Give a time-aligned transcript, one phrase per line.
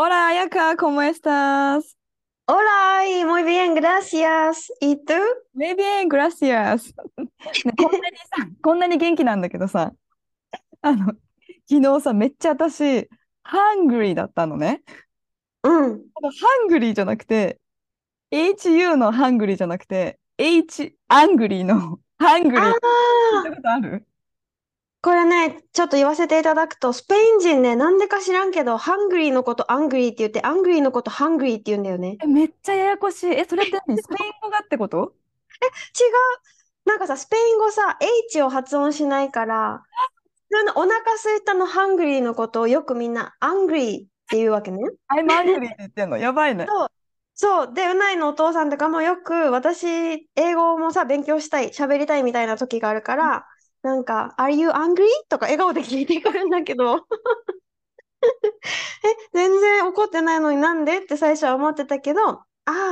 [0.00, 1.96] Hola, Ayaka, ¿cómo estás?
[2.46, 4.72] Hola y muy bien, gracias.
[4.80, 5.12] ¿Y tú?
[5.52, 6.94] Muy bien, gracias.
[7.64, 9.92] ねこんなにさ、こんなに元気なんだけどさ、
[10.82, 11.06] あの、
[11.68, 13.08] 昨日さ、めっちゃ私、
[13.42, 14.82] hangry だったのね。
[15.64, 15.98] うん。
[16.14, 17.58] hungry じゃなくて、
[18.30, 22.60] HU の hungry じゃなくて、 H、angry の hangry。
[22.60, 24.07] 聞いあたことある？
[25.00, 32.18] これね、ちょっと言わせていただくと、スペイン人ね、なんでか知らんけど、 hungry のこと angry って言って、 angry のこと hungry って言うんだよね。
[32.20, 33.30] え、めっちゃややこしい。
[33.30, 33.96] え、それって何？
[34.02, 34.98] スペイン語がってこと？
[34.98, 36.88] 違う。
[36.88, 37.96] なんかさ、スペイン語さ、
[38.28, 39.82] H を発音しないから、
[40.74, 40.88] お腹
[41.22, 44.78] 空いたの hungry のことをよくみんな、 angry って言うわけね。
[45.10, 46.16] I'm hungry って言ってんの？
[46.16, 46.66] やばいね。
[46.68, 46.88] そう。
[47.34, 47.72] そう。
[47.72, 53.46] で、ウナイのお父さんとかもよく、私、英語もさ、勉強したい、喋りたいみたいな時があるから、
[53.82, 55.06] なんか、Are you angry?
[55.28, 56.96] とか笑顔で聞いてくるんだけど、
[58.22, 58.26] え、
[59.32, 62.44] 全然怒ってないのになんでって最初は思ってたけど、あ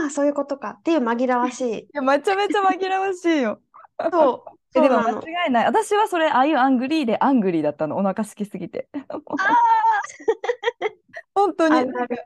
[0.07, 1.79] あ、そういうことかっていう紛らわしい。
[1.85, 3.61] いや、めちゃめちゃ紛らわしいよ。
[4.11, 4.79] そう。
[4.79, 5.11] え、でも間。
[5.11, 5.67] 違いない。
[5.67, 7.97] 私はそれ、ああいう angry で angry だったの。
[7.97, 8.89] お腹空きすぎて。
[11.35, 11.75] 本当に。
[11.75, 12.25] あるある。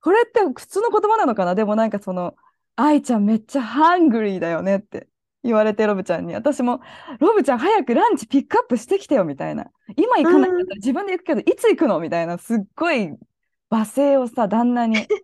[0.00, 1.54] これって普通の言葉なのかな？
[1.54, 2.36] でもなんかその、
[2.76, 5.08] 愛ちゃんめっちゃ hangry だよねって
[5.44, 6.34] 言われて、ロブちゃんに。
[6.34, 6.80] 私も、
[7.20, 9.66] ロブちゃん早くランチピックアップしてきてよみたいな。
[9.96, 12.00] 今行かないんだったら自分で行くけど、いつ行くの？
[12.00, 13.12] みたいな、すっごい
[13.70, 15.06] 罵声をさ、旦那に。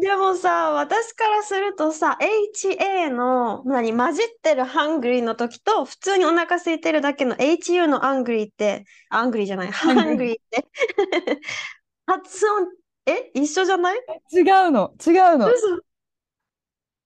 [0.00, 10.66] でもさ、私からするとさ、HA の、何、混じってる hangry の時と、普通にお腹空いてるだけの HU の angry って、angry じゃない、hungry ングリーって、
[12.06, 12.66] 発音、
[13.06, 13.98] え、一緒じゃない？
[14.32, 15.48] 違うの、違うの。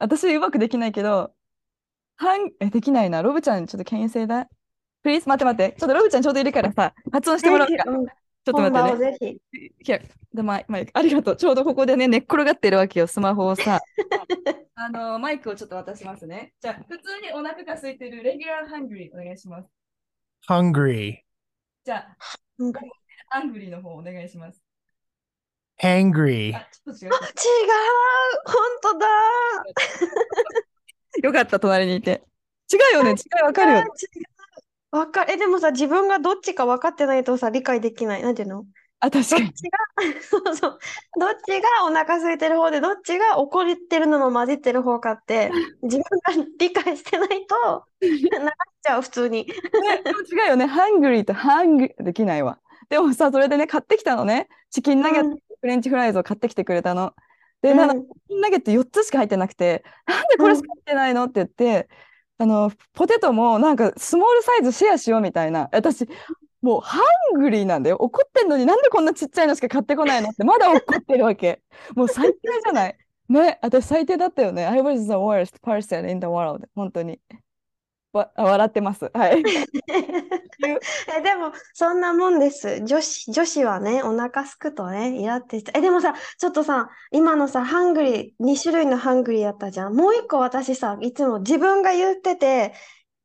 [0.00, 1.34] 嘘私うまくできないけど、
[2.16, 3.22] ハン、え、できないな。
[3.22, 4.46] ロブちゃん、ちょっと can you say that?
[5.04, 5.28] Please?
[5.28, 5.76] 待って待って。
[5.78, 7.90] ちょっとロブちゃんちょうどいるからさ、発音してもらおうか。
[7.90, 8.06] うん
[8.44, 9.10] ちょっと本待ってね。
[9.10, 9.88] 場をぜひ。
[9.88, 10.00] いや、
[10.32, 11.36] でマイマイク、ありがとう。
[11.36, 13.80] ちょうどここでね、寝っ転がってるわけよ、スマホをさ。
[14.74, 16.54] あの、マイクをちょっと渡しますね。
[16.60, 19.68] じゃあ、普通にお腹が空いてる regular hungry お願いします。
[20.48, 21.18] hungry,
[21.84, 22.16] じゃあ、
[22.58, 22.72] うん
[23.30, 24.62] アングリーの方お願いします。
[25.82, 27.10] Hangry, 違う
[28.46, 29.06] 本当だ。
[31.22, 32.22] よかった、隣にいて。
[32.72, 33.84] 違うよね、違う、わかるよ
[34.90, 35.32] わかる。
[35.34, 38.22] え、でもさ、自分がどっちか分かってないとさ、理解できない。
[38.22, 38.64] なんていうの？
[39.00, 39.52] あ、確どっかに。
[39.52, 39.78] ちが、
[40.22, 40.78] そうそう。
[41.20, 45.50] どっちがお腹空いてる方で、どっちが怒ってるのも混じってる方かって、
[45.82, 46.02] 自分
[46.42, 48.28] が理解してないと、流し
[48.82, 49.46] ちゃう、普通に。
[49.46, 49.52] ね、
[50.32, 50.66] 違うよね。
[50.66, 52.58] hungry と hang できないわ。
[52.88, 54.48] でもさ、それでね、買ってきたのね。
[54.70, 57.14] チキンナゲット、うん French fries を買ってきてくれたの。
[57.62, 61.24] で、なんかナゲット4つしか入ってなくて、なんでこれしか入ってないの？
[61.24, 61.88] って言って、
[62.38, 65.68] あの、ポテトもなんかスモールサイズシェアしようみたいな。
[65.72, 66.08] 私、
[66.62, 67.96] もう hangry なんだよ。
[67.96, 70.30] 怒ってんのになんでこんなちっちゃいのしか買ってこないの？
[70.30, 71.62] ってまだ怒ってるわけ。
[71.96, 72.96] もう最低じゃない。
[73.28, 74.64] ね、私最低だったよね。
[74.64, 76.66] I was the worst person in the world.
[76.74, 77.20] 本当に。
[78.12, 79.10] わ、笑ってます。
[79.12, 79.42] はい。
[79.88, 82.80] え、でも、そんなもんです。
[82.84, 89.94] 女子、女子はね、お腹すくとね、イラってしちゃうえ、でもさ、ちょっとさ、今のさ、 hungry、2種類の hungry やったじゃん。
[89.94, 92.74] もう一個私さ、いつも自分が言ってて、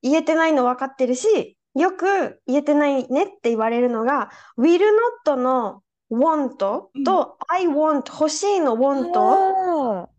[0.01, 4.79] 言えてないの分かってるし、よく言えてないねって言われるのが、will
[5.25, 10.09] not の won't と、I want 欲しいの want、あ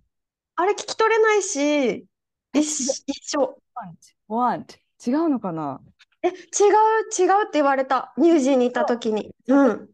[0.56, 2.06] あれ聞き取れないし、
[2.54, 3.58] 一緒。
[4.28, 4.76] ー want
[5.06, 5.80] 違うのかな？
[6.22, 8.14] え、違う、違うって言われた。
[8.16, 9.34] ニュージーに行った時に。
[9.48, 9.88] うん。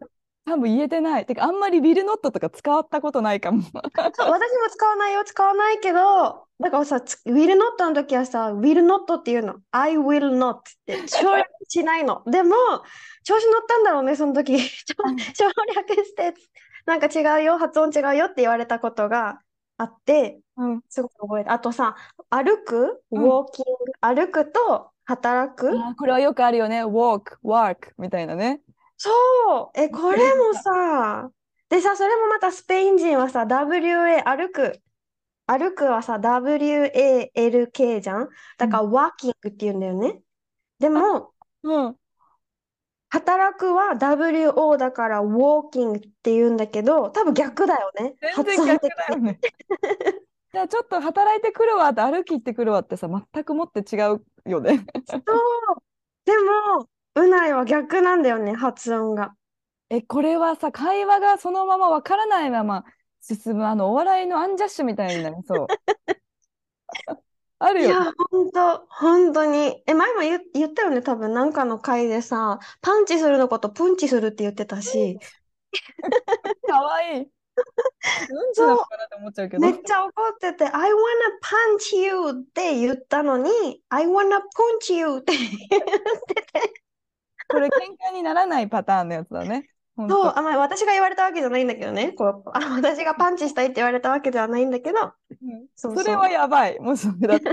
[0.47, 1.27] 多分言えてない。
[1.27, 3.63] てか、あんまりビルノットとか使ったことないかも。
[3.63, 4.39] そう、私も
[4.71, 9.57] 使わないよ、使わないけど、だからさ、つ will not の時はさ、will not っていうの。
[9.73, 12.23] I will not って省略しないの。
[12.27, 12.55] でも、
[13.25, 14.59] 調子乗ったんだろうね、その時。
[14.59, 14.67] 省
[15.35, 16.35] 省略して、
[16.87, 19.41] なんか違うよ、発音違うよって言われたことが
[19.81, 20.83] あって、うん。
[20.91, 21.51] すごく覚えて。
[21.51, 21.97] あとさ、
[22.29, 25.71] 歩く、ウうんォーキング、歩くと働く？
[25.97, 26.85] これはよくあるよね。
[26.85, 28.61] walk, work みたいなね。
[28.99, 29.11] そ
[29.75, 31.31] う、え、これもさ、
[31.71, 34.81] でさ、それもまたスペイン人はさ、WA、歩く。
[35.47, 38.29] 歩くはさ、WALK じゃん？
[38.59, 40.21] だから、ワーキングって言うんだよね。
[40.79, 41.33] でも、
[41.63, 41.97] うん。
[43.11, 48.15] 働くは WO だから walking って言うんだけど、多分逆だよね。
[48.21, 48.89] 全発然逆。
[48.89, 49.39] だよね。
[50.53, 54.85] じゃあちょっと働いてくるわって歩き行ってくるわってさ、全くもって違うよね。
[55.09, 55.25] そう。
[56.25, 59.35] でも、うないは逆なんだよね、発音が。
[59.91, 62.85] え、これはさ、会話がそのままわからないまま
[63.21, 65.67] 進む、あの、お笑いのアンジャッシュみたいになりそう。
[67.61, 67.95] あるよね。
[67.95, 69.83] いや、本当本当に。
[69.87, 75.19] え、前も言、言ったよね、多分、なんかの回でさ、パンチするのことプンチするって言ってたし、
[76.67, 77.31] かわいい。
[78.31, 79.61] うんちなのかなって思っちゃうけど。
[79.61, 80.95] めっちゃ怒ってて、I wanna
[81.43, 83.51] punch you って言ったのに、
[83.91, 86.85] I wanna punch you って言ってて、
[87.49, 87.71] これ喧
[88.11, 89.69] 嘩にならないパターンのやつだね。
[90.01, 90.39] 本そう、当。
[90.39, 96.79] あ、まあ、私が言われたわけじゃないんだけどね、こう、あ、私がパンチしたいって言われたわけではないんだけど、うんそうそれはやばい。
[96.81, 97.51] もうそれだと。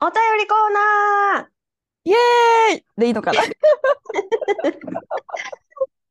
[0.00, 1.46] お便りコーナー
[2.04, 3.42] イエーイでいいのかな。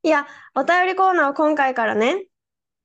[0.03, 2.25] いや、お便りコーナーを今回からね、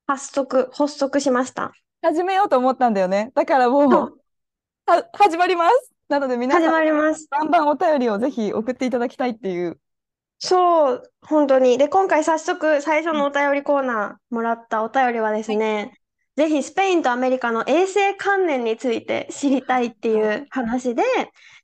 [0.06, 1.72] 発足、発足しました。
[2.02, 3.32] 始めようと思ったんだよね。
[3.34, 4.18] だからもう、そう
[4.86, 5.92] は始まります。
[6.08, 7.28] なので皆始さん、まります。
[7.30, 9.78] バンバンお便りをぜひ送っていただきたいっていう。
[10.44, 11.78] そう、本当に。
[11.78, 15.92] で、今回早速最初のお便りコーナーもらったお便りはですね、
[16.36, 21.04] ぜひスペインとアメリカの衛生観念について知りたいっていう話で、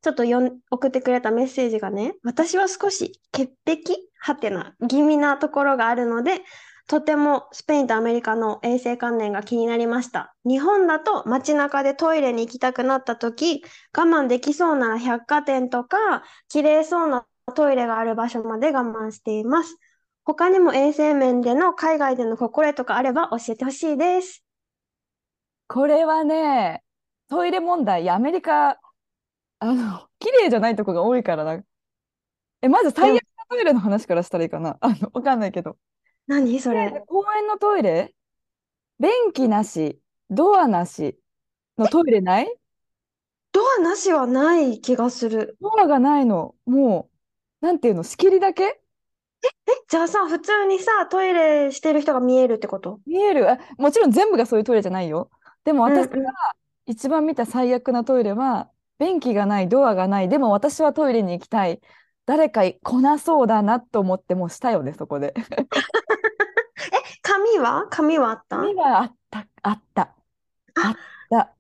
[0.01, 6.43] ちょっとよん送ってくれたメッセージがね、私は少し潔癖はてな気味なところがあるので、
[6.87, 10.37] とてもスペインとアメリカの衛生観念が気になりました。
[10.45, 19.77] 日本だと街中でトイレに行きたくなった時、我慢できそうなら百貨店とか、綺麗そうなトイレがある場所まで我慢しています。
[20.25, 24.45] 他にも衛生面での海外での心得とかあれば教えてほしいです。
[25.67, 26.83] これはね、
[27.29, 28.79] トイレ問題、アメリカ、
[29.61, 31.63] あの、綺麗じゃないとこが多いからな。
[32.63, 34.79] え、まず最悪なトイレの話からしたらいいかな。
[34.81, 35.77] あの、わかんないけど。
[36.27, 36.61] 何？
[36.61, 37.03] それ。
[37.07, 38.15] 公園のトイレ？
[39.01, 41.19] 便器なし、ドアなし？
[41.77, 42.55] のトイレない？
[43.53, 45.57] ドアなしはない気がする。
[45.61, 46.55] ドアがないの。
[46.67, 47.18] もう、
[47.61, 48.81] なんていうの、仕切りだけ？
[49.89, 53.01] じゃあさ、普通にさ、トイレしてる人が見えるってこと？
[53.07, 53.51] 見える。
[53.51, 55.31] あ、もちろん全部がそういうトイレじゃないよ。
[55.65, 56.33] でも私うんうんが
[56.87, 60.29] 一番見た最悪なトイレは、便器がない、ドアがない。
[60.29, 61.81] でも私はトイレに行きたい。
[62.27, 65.35] 誰か来なそうだなと思ってもうしたよね、そこで。
[67.23, 67.87] 紙は？
[67.91, 68.57] 紙はあった？
[68.57, 70.15] 髪はあった、あった。
[70.75, 70.97] あっ
[71.31, 71.55] た。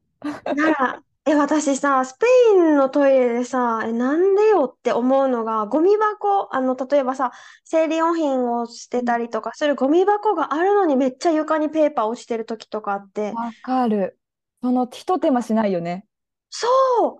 [0.54, 7.32] なら、え、私さ、スペインのトイレでさ、え、なんでよって思うのが、ゴミ箱、あの、例えばさ、
[7.64, 14.18] 生理用品を捨てたりとかするゴミ箱があるのにめっちゃ床にペーパー落ちてる時とかあって、わかる。
[14.62, 16.06] そのひと手間しないよね。
[16.48, 16.66] そ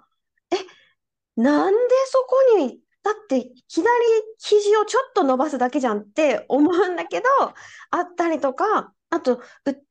[0.01, 0.03] う
[0.55, 0.57] え、
[1.37, 3.87] なんでそこに、だって左
[4.39, 7.27] 肘をちょっと伸ばすだけじゃんって思うんだけど、
[7.91, 9.41] あったりとか、あと、う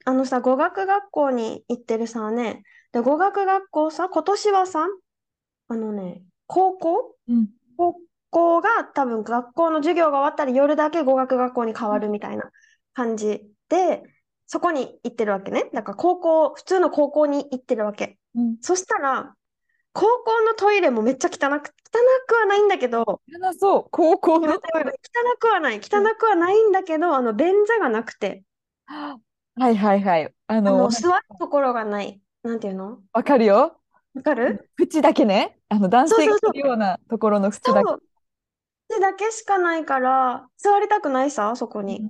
[0.05, 2.63] あのさ、語学学校に行ってるさね、
[2.97, 4.87] で、語学学校さ、今年はさ、
[5.67, 7.15] あのね、高校？
[7.27, 7.47] うん。
[7.77, 7.95] 高
[8.31, 12.49] 校が多分学校の授業が終わったら夜だけ語学学校に変わるみたいな
[12.95, 14.01] 感じで、
[14.47, 15.69] そこに行ってるわけね。
[15.73, 18.17] だから高校、普通の高校に行ってるわけ。
[18.33, 18.57] うん。
[18.61, 19.35] そしたら、
[19.93, 21.69] 高校のトイレもめっちゃ汚く、汚
[22.27, 23.87] くはないんだけど、汚そう。
[23.91, 24.91] 高校のトイレ。
[24.91, 25.81] 汚くはない、汚
[26.17, 28.43] くはないんだけど、あの、便座がなくて、
[28.87, 30.33] はいはいはい。
[30.47, 32.21] ああの、の、座るところがない。
[32.47, 32.99] なんていうの？
[33.13, 33.79] わかるよ。
[34.15, 34.69] わかる？
[34.79, 35.59] 縁だけね。
[35.69, 37.93] あの、男性がそうそうそういるようなところの縁だけ。
[38.89, 42.09] 手だけしかないから、座りたくないさ、そこに。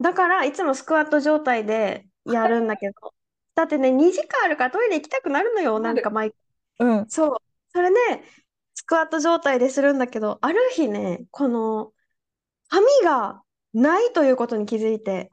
[0.00, 2.94] だから、いつもスクワット状態でやるんだけど。
[3.54, 6.34] だってね、2時間あるからトイレ行きたくなるのよ、なんか毎
[6.80, 7.06] うん。
[7.08, 7.36] そう。
[7.72, 8.24] それで、
[8.74, 11.92] スクワット状態でするんだけど、ある日ね、この、
[12.68, 13.42] 髪が
[13.74, 15.28] ないということに気づいて。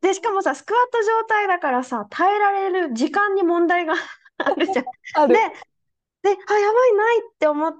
[0.00, 3.94] で、しかもさ、スクワット状態だからさ、耐えられる時間に問題が
[4.38, 5.28] あるじゃん。
[5.28, 7.74] で、で、あ、やばい、ないって思っ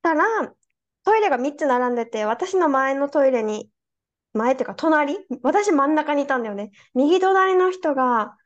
[0.00, 0.24] たら、
[1.04, 3.68] トイレが3つ並んでて、私の前のトイレに、
[4.32, 6.70] 前っていうか隣、私真ん中にいたんだよね。
[6.94, 8.36] 右隣の人が、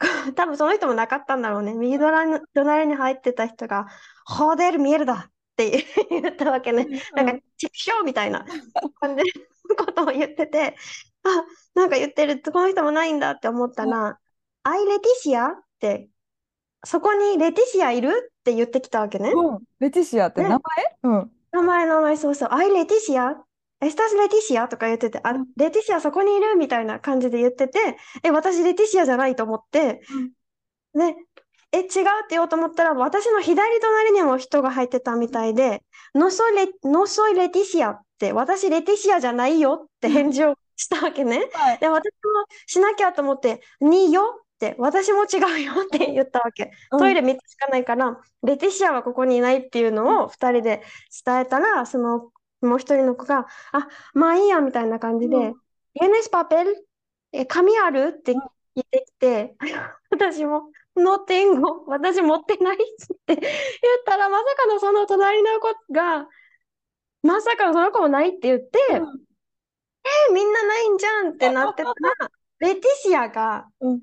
[0.34, 1.74] 多分その人もなかったんだろうね。
[1.74, 3.86] 右隣の隣に入ってた人が、
[4.24, 5.30] ホデル見えるだ
[5.68, 6.86] って 言ったわけね。
[7.14, 8.44] なんか、チクショーみたいな
[9.00, 9.24] 感じ
[9.68, 10.76] のことを言ってて、
[11.24, 14.18] あ、なんか言ってる、この人もないんだって思ったら、
[14.62, 15.48] アイレティシア？
[15.48, 16.08] って、
[16.84, 18.32] そこにレティシアいる？
[18.38, 19.32] って言ってきたわけね。
[19.34, 19.58] うん。
[19.80, 20.48] レティシアってね。
[20.48, 20.60] 名前？
[21.02, 21.30] うん。
[21.52, 22.48] 名前、名前、そうそう。
[22.52, 23.36] アイレティシア？
[23.82, 26.56] エスタスレティシアとか言ってて、あ、レティシアそこにいる？
[26.56, 30.02] みたいな感じで言ってて、え、私レティシアじゃないと思って、
[30.94, 31.16] ね、
[31.72, 31.96] え、違うって
[32.30, 35.82] 言おうと思ったら、私の左隣にも人が入ってたみたいで、
[36.14, 41.48] ノソイレ、ノソイレティシアって、私レティシアじゃないよって返事をしたわけね。
[41.52, 41.78] はい。
[41.78, 42.10] で、私も
[42.66, 46.72] しなきゃと思って、によって、私も違うよって言ったわけ。
[46.90, 50.82] トイレ3つしかないから、レティシアはここにいないっていうのを2人で
[51.24, 52.30] 伝えたら、その
[52.62, 55.54] もう一人の子が、あ、まあいいやみたいな感じで、うん。
[55.98, 56.74] ¿Tienes papel?
[57.32, 58.14] え、紙ある？
[58.18, 58.36] って聞
[58.74, 59.54] いてきて、
[60.10, 62.78] 私も、no tengo 私持ってないっ
[63.26, 63.40] て言っ
[64.04, 66.28] たら、まさかのその隣の子が、
[67.22, 69.20] まさかのその子もないって言って、うん。
[70.28, 71.94] え、みんなないんじゃんってなってたら、
[72.58, 74.00] レティシアが、うん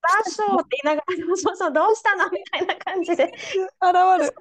[0.00, 2.30] バッショーって言いながら、そうそう、どうしたの？
[2.30, 3.24] みたいな感じで。
[3.24, 4.34] 現る。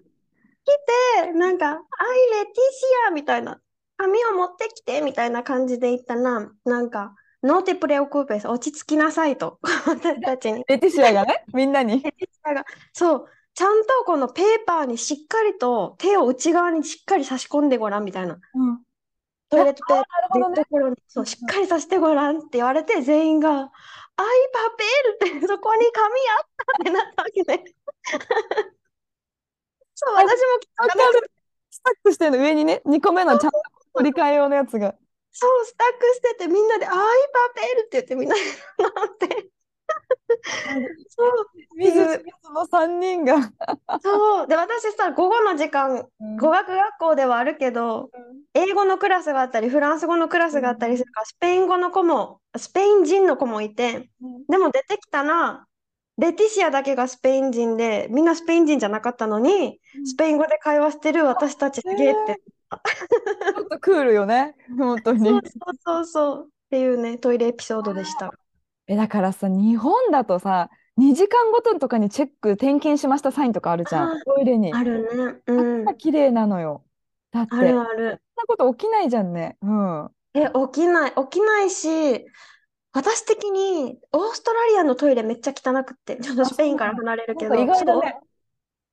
[1.26, 3.60] で、なんか、アイレティシアみたいな、
[3.98, 10.64] 紙を持ってきてみたいな感じで言ったら、なんか、ノーテプレオクーペス、落ち着きなさいと、 私たちに。
[10.68, 12.02] レティシアがね、みんなに。
[12.02, 18.40] レティシアが、そう、ちゃんとこのペーパーにしっかりと手を内側にしっかり差し込んでごらんみたいな。
[18.54, 18.84] うん
[19.50, 23.70] トイレットペーなるほどねペーところに、そう、しっかりさせてごらんって言われて、全員が、アイ
[24.52, 27.64] パペルって、そこに紙あったってなったわけね。
[29.96, 31.32] そう、あ私も気づわかなくかる。
[31.70, 33.58] スタックしてるの上にね、2個目のちゃんと
[33.94, 34.96] 取り替え用のやつが。
[35.40, 38.48] そう、スタックしてて、みんなで、アイパペルって言って、みんなで飲
[39.16, 39.50] んで。
[41.10, 41.46] そう、
[41.78, 43.36] 水水の3人が。
[44.00, 44.48] そう。
[44.48, 48.12] で、私さ、午後の時間、語学学校ではあるけど、
[48.54, 54.10] 英語のクラスがあったり、フランス語のクラスがあったりするから、スペイン語の子も、スペイン人の子もいて、
[54.50, 55.68] でも出てきたら、
[56.18, 62.42] レティシアだけがスペイン人で、みんなスペイン人じゃなかったのに、スペイン語で会話してる私たちすげえって。
[62.70, 65.42] ちょっとクールよね、本当にそう。
[65.46, 66.46] そうそうそう。
[66.48, 68.32] っていうね、トイレエピソードでした。
[68.88, 74.74] え、だからさ、日本だとさ、2時間ごととかにチェック、点検しましたサインとかあるじゃん、トイレに。
[74.74, 75.42] あるね。
[75.46, 75.98] だうん。
[75.98, 76.84] 綺麗なのよ。
[77.32, 78.22] だって、あそんるある。
[78.36, 79.58] なこと起きないじゃんね。
[79.62, 80.12] うん。
[80.34, 82.26] え、起きない、起きないし、
[82.94, 87.66] 私的にオーストラリアのトイレめっちゃ汚くって、ちょっとスペインから離れるけど、ね。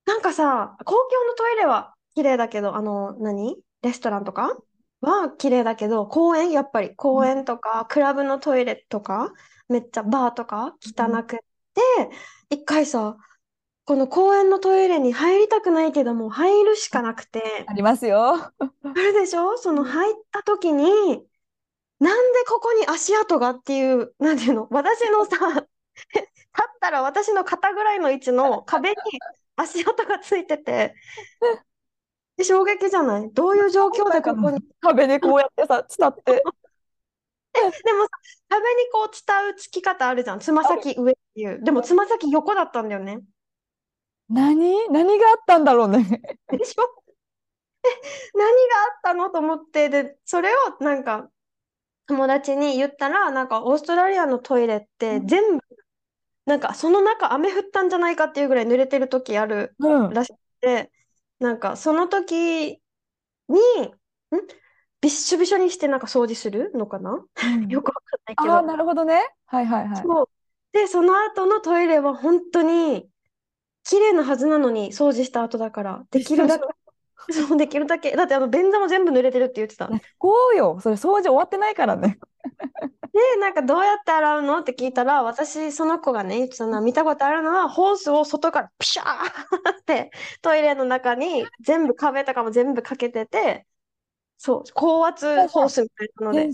[0.04, 3.56] なんかさ、公共のトイレは綺麗だけど、あの、何？
[3.82, 4.56] レストランとか？
[5.00, 6.94] は綺麗だけど、公園、やっぱり。
[6.96, 9.32] 公園とか、クラブのトイレとか、
[9.68, 10.74] めっちゃバーとか？
[10.80, 11.38] 汚くっ
[11.74, 11.80] て、
[12.50, 13.16] 一回さ、
[13.84, 18.34] この公園のトイレに入りたくないけども、入るしかなくて、ありますよ。
[18.34, 18.52] あ
[18.94, 19.58] るでしょ？
[19.58, 20.86] その入った時に、
[22.00, 24.68] なんでここに足跡がっていう、なんていうの？
[24.70, 25.66] 私のさ、立
[26.16, 28.96] ったら私の肩ぐらいの位置の壁に
[29.56, 30.94] 足跡がついてて、
[32.36, 33.30] で衝撃じゃない？
[33.32, 34.60] どういう状況でここに？
[34.80, 36.42] 壁にこうやってさ、伝って。
[37.54, 38.08] でもさ、
[38.48, 40.40] 壁にこう伝うつき方あるじゃん。
[40.40, 41.62] つま先上っていう。
[41.62, 43.20] でもつま先横だったんだよね。
[44.28, 44.88] 何？
[44.90, 46.02] 何があったんだろうね。
[46.50, 47.04] でしょ？
[47.86, 47.88] え、
[48.36, 51.30] 何があったのと思って、で、それをなんか
[52.06, 55.64] 友達に言ったら、なんかオーストラリアのトイレってうん全部、
[56.46, 60.10] なんかその中雨降ったんじゃないかっていうぐらい濡れてる時あるうん。
[60.10, 60.90] らしくて、
[61.44, 62.80] なんかその時
[63.48, 63.60] に、ん？
[65.00, 67.22] びっしょびしょにしてなんか掃除するのかな？
[67.68, 68.66] よくわかんないけああ、ど。
[68.66, 69.20] なるほどね。
[69.46, 70.02] はいはいはい。
[70.02, 70.28] そう。
[70.72, 73.08] で、その後のトイレは本当に
[73.84, 76.64] 綺麗なはずなのに掃除した後だから、できるだけ、
[77.32, 78.16] そう、できるだけ。
[78.16, 79.88] だってあの便座も全部濡れてるって言ってた。
[79.88, 80.78] で、こうよ。
[80.80, 82.18] それ掃除終わってないからね。
[83.40, 84.58] なんかどうやって洗うの？
[84.58, 89.06] って聞いたら、私、その子がね、言ってたのは見たことあるのは、ホースを外からピシャー
[89.80, 90.10] って
[90.42, 93.66] トイレの中に全部壁とかも全部かけてて、
[94.36, 96.50] そう、高圧ホースみたいなので。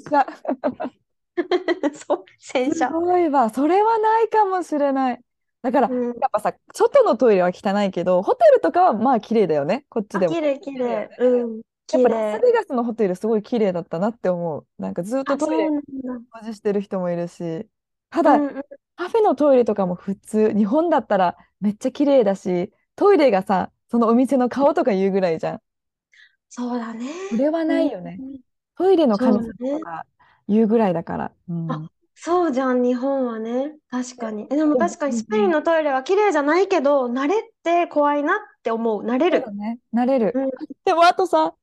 [1.94, 2.90] そう、洗す車。
[2.90, 3.50] ごいわ。
[3.50, 5.24] それはないかもしれない。
[5.62, 9.84] だから、うん、やっぱさ、外のトイレは汚いけど、ホテルとかはまあ綺麗だよね。
[9.88, 10.34] こっちあ、でも。
[10.34, 11.08] 綺麗綺麗。
[11.18, 11.62] うん、
[11.92, 12.40] や綺っぱラス麗。
[12.40, 14.66] ベガスのホテルすごい綺麗だったなって思う。
[14.78, 15.68] なんかずっとトイレ。
[15.68, 17.68] 掃除してる人もいるし。
[18.10, 18.62] ただ、うんうん
[18.96, 25.62] カフェのトイレとかも普通、日本だったらめっちゃ綺麗だし、トイレがさ、そのお店の顔とか言うぐらいじゃん。
[26.48, 27.06] そうだね。
[27.30, 28.16] それはないよね。
[28.20, 28.40] うん
[28.76, 30.06] トイレの神様とか
[30.48, 31.32] 言うぐらいだから。
[31.48, 31.70] うん。
[31.70, 33.76] あそうじゃん、日本はね。
[33.90, 34.46] 確かに。
[34.50, 39.04] え、でも確かにうんスペインのトイレは綺麗じゃないけど、慣れって怖いなって思う。
[39.04, 39.52] 慣れる。
[39.54, 39.78] ね。
[39.92, 40.32] 慣れる。
[40.34, 40.50] うん
[40.84, 41.54] でもあとさ、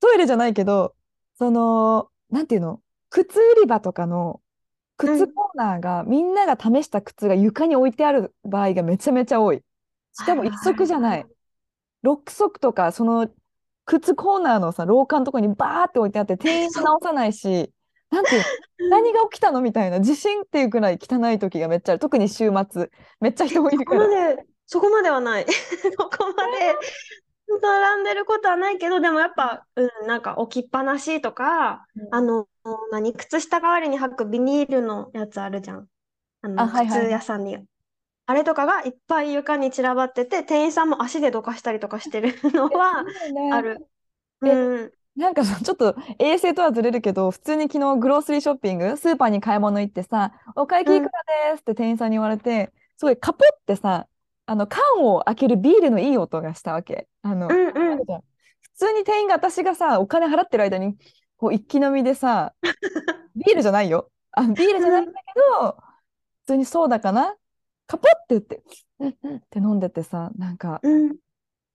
[0.00, 0.94] トイレじゃないけど、
[1.38, 4.40] その、なんていうの、靴売り場とかの
[4.96, 9.62] 靴コーナーが、みんなが試した靴が床に置いてある場合がめちゃめちゃ多い。
[10.12, 11.26] しかも一足じゃない。
[12.04, 13.28] 6足とか、その
[13.84, 17.72] 靴コーナーのさ、廊下のとこにバーって置いてあって、店員も直さないし、
[18.10, 18.30] なんて
[18.90, 19.62] 何が起きたの？
[19.62, 21.98] みたいな、地震っていうくらい汚い時がめっちゃある。
[21.98, 24.06] 特に週末、めっちゃ人もいるから。
[24.66, 25.46] そこまではない。
[25.48, 26.74] そこまで
[27.60, 32.48] 並んでることはないけど、でもやっぱ、うん、なんか置きっぱなしとか、うんあの、
[32.90, 35.88] 何、靴下代わりに履くビニールのやつあるじゃん。
[36.42, 37.58] あの、あはいはいはい靴屋さんに。
[38.26, 43.04] あれとかがいっぱい床に散らばってて、店員さんも足でどかしたりとかしてるのは
[43.52, 43.86] ある。
[44.44, 44.92] えうん。
[45.16, 51.10] なんかさ、ちょっと衛生とはずれるけど、普通に昨日グロースリーショッピング、スーパーに買い物行ってさ、お会計いくら
[51.52, 54.06] ですって店員さんに言われて、すごいカポってさ、
[54.46, 57.08] あの缶を開けるビールのいい音がしたわけ。
[57.22, 58.04] あの、うんうん
[58.74, 60.96] 普通に店員が私がさ、お金払ってる間に、
[61.36, 62.54] こう一気飲みでさ、
[63.36, 64.10] ビールじゃないよ。
[64.32, 65.18] あ、ビールじゃないんだけ
[65.60, 67.36] ど、普通にソーダかな？
[67.86, 68.62] カポって言って、
[68.98, 71.16] うんうんって飲んでてさ、なんか、うん。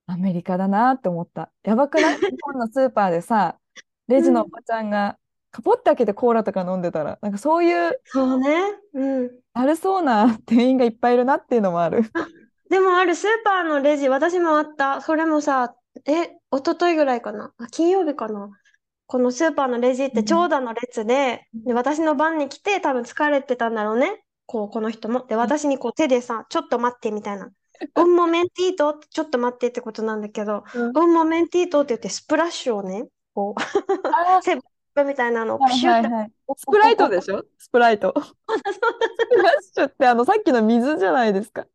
[0.07, 1.51] アメリカだなって思った。
[1.63, 2.17] やばくない？
[2.19, 3.57] 日本のスーパーでさ、
[4.07, 5.17] レジのおばちゃんが
[5.51, 8.57] カポって開けてコーラとか飲んでたら、なんかそういうそうね。
[8.93, 9.31] うん。
[9.53, 12.01] 悪そうな店員がいっぱいいるなっていうのもある。
[12.69, 15.01] でもあるスーパーのレジ、私もあった。
[15.01, 17.53] それもさ、え、一昨日ぐらいかな？
[17.57, 18.49] あ、金曜日かな？
[19.05, 24.23] このスーパーのレジって長蛇の列で、で、私の番に来て多分疲れてたんだろうね。
[24.45, 25.25] こう、この人も。
[25.27, 27.49] で、私にこう手でさ、ちょっと待ってみたいな。
[27.95, 33.61] un momentito ってちょっと待ってってことなんだけど、うん un momentito って言ってスプラッシュをね、こう、
[34.07, 36.31] あ セブンみたいなのをはいプシュって、はいはい。
[36.57, 37.43] スプライトでしょ？
[37.59, 38.13] スプライト。
[38.19, 38.33] ス
[39.29, 41.65] プラッシュってあのさっきの水じゃないですか。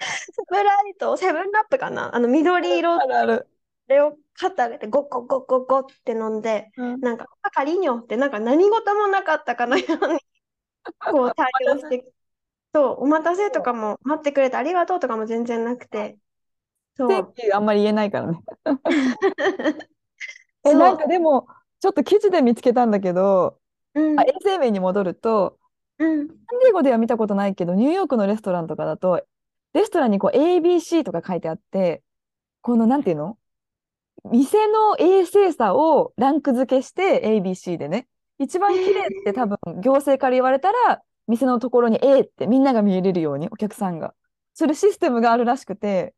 [0.00, 2.14] スプライト、セブンラップかな？
[2.14, 2.94] あの緑色。
[2.94, 3.48] あるある。
[3.92, 7.00] れを肩上げてゴッゴッゴッゴッゴッって飲んで、うん。
[7.00, 10.20] なんか、あカリーニョってなんか何事もなかったかのように、
[10.98, 12.04] こう対応して、
[12.74, 16.18] そう、お待たせとかも待ってくれてありがとうとかも全然なくて、
[16.96, 18.40] そう、あんまり言えないからね。
[20.64, 21.46] え、なんかでも、
[21.80, 23.58] ちょっと記事で見つけたんだけど、
[23.94, 24.20] うん。
[24.20, 25.58] あ、衛生面に戻ると、
[25.98, 29.24] うん、サンディエゴでは見たことないけど、ニューヨークのレストランとかだと、
[29.74, 32.02] レストランにこう ABC とか書いてあって、
[32.60, 33.38] このなんていうの？
[34.30, 38.06] 店の衛生さをランク付けして ABC でね、
[38.38, 44.14] 一番綺麗って多分行政から言われたら、店のところに A ってみんなが見れるようにお客さんが。
[44.54, 46.12] するシステムがあるらしくて、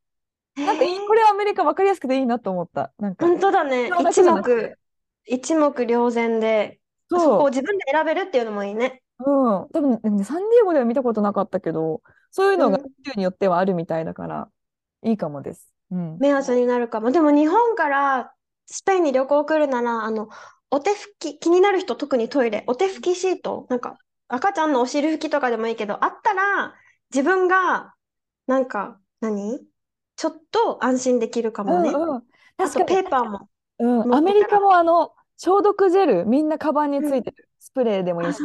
[0.56, 2.92] なんかこれはアメリカ分かりやすくていいなと思った。
[2.98, 3.92] なんか、本当だね。
[4.10, 4.76] 一目、
[5.24, 9.03] 一目瞭然で、そこを自分で選べるっていうのもいいね。
[9.20, 14.48] うん、多分ね、サンディエゴでは見たことなかったけど、そういうのがうん州によってはあるみたいだから、
[15.02, 15.72] いいかもです。
[15.90, 16.18] うん。
[16.18, 17.12] 目安になるかも。
[17.12, 18.32] でも日本から
[18.66, 20.28] スペインに旅行来るなら、あの、
[20.70, 26.74] お手拭き、気になる人特にトイレ、お手拭きシート、なんか赤ちゃんのお尻拭きとかでもいいけど、あったら
[27.14, 27.94] 自分が、
[28.46, 29.60] なんか、何？
[30.16, 31.90] ちょっと安心できるかもね。
[31.90, 32.22] うんうん。
[32.56, 33.48] あと確ペーパーも。
[33.78, 37.43] うん、アメリカもあの、消毒ジェル、みんなカバンについてる。
[37.64, 38.44] スプレーでもいいし、あそ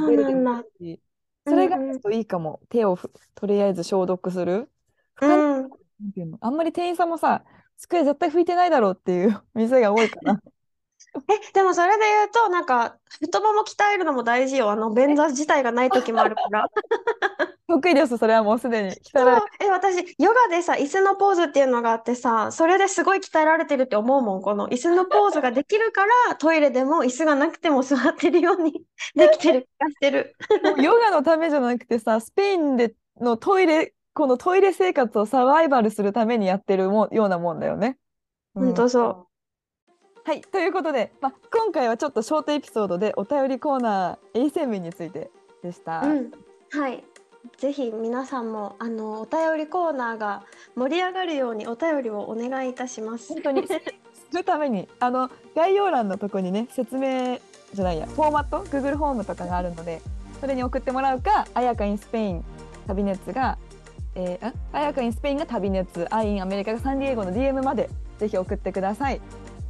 [1.51, 2.61] それがちょっといいかも。
[2.69, 4.69] 手をふとりあえず消毒する？
[5.19, 5.29] うん。
[5.29, 5.69] なん
[6.13, 6.37] ていうの？
[6.39, 7.43] あんまり店員さんもさ、
[7.77, 10.39] 机絶対拭いてないだろうっていう 店が多いから。
[11.27, 14.71] え、でもそれで言うと、なんか、太もも鍛えるのも大事よ。
[14.71, 16.69] あの、便座自体がない時もあるから。
[17.69, 18.91] 得意です、それはもうすでに。
[18.91, 19.41] そう汚い。
[19.61, 24.41] え、私、ヨガでさ、椅子のポーズっていうのがあってさ、それですごい鍛えられてるって思うもん。
[24.41, 28.83] この椅子のポーズができるから、 トイレでも椅子がなくても座ってるように
[29.15, 30.35] できてる気がしてる。
[30.81, 37.97] ヨガのためじゃなくてさ、スペインでのトイレ、このトイレ生活をサバイバルするためにやってるもようなもんだよね。
[38.55, 39.27] うんほんとそ
[40.25, 45.31] はい、ということで、まあ、今回はちょっとショートエピソードでお便りコーナー衛生面について
[45.63, 46.01] でした。
[46.01, 46.09] う。
[46.09, 46.31] うん。
[46.71, 47.03] はい。
[47.57, 50.43] ぜひ皆さんも、あの、お便りコーナーが
[50.75, 53.33] 盛り上がるようにお便りをお願いいたします。
[53.33, 53.67] 本当に
[54.29, 57.39] するためにあの概要欄のとこにね説明
[57.73, 60.01] じゃないやフォーマット Google ホームとかがあるので
[60.39, 62.45] それに送ってもらうか「あやか in スペイン
[62.87, 63.57] 旅熱が」
[64.15, 69.21] えー、ああやか in スペインが旅熱アインアメリカがサンディエゴの DM までぜひ送ってください。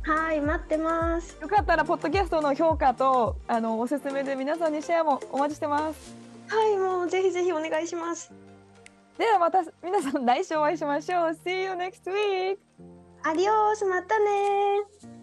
[0.01, 1.37] はい、待ってます。
[1.39, 6.18] よかったらポッドキャストの評価とあのおすすめで皆さんにシェアもお待ちしてます。
[6.49, 8.33] はい、もうぜひぜひお願いします。
[9.17, 11.29] ではまた皆さん来週お会いしましょう。
[11.45, 12.57] See you next week!
[13.23, 15.18] アディオース、またねー。